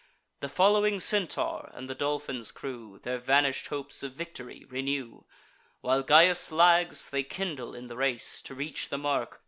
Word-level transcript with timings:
The 0.39 0.49
following 0.49 0.99
Centaur, 0.99 1.69
and 1.75 1.87
the 1.87 1.93
Dolphin's 1.93 2.51
crew, 2.51 2.99
Their 3.03 3.19
vanish'd 3.19 3.67
hopes 3.67 4.01
of 4.01 4.13
victory 4.13 4.65
renew; 4.67 5.25
While 5.81 6.01
Gyas 6.01 6.51
lags, 6.51 7.07
they 7.11 7.21
kindle 7.21 7.75
in 7.75 7.85
the 7.85 7.95
race, 7.95 8.41
To 8.45 8.55
reach 8.55 8.89
the 8.89 8.97
mark. 8.97 9.39